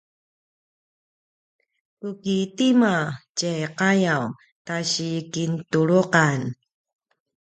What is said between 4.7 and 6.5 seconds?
si kintuluqan?